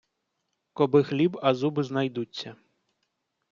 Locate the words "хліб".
1.03-1.39